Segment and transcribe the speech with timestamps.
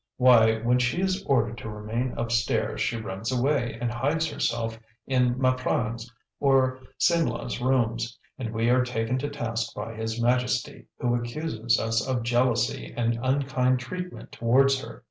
[0.17, 4.79] Why, when she is ordered to remain up stairs, she runs away, and hides herself
[5.05, 11.13] in Maprang's or Simlah's rooms, and we are taken to task by his Majesty, who
[11.13, 14.99] accuses us of jealousy and unkind treatment towards her.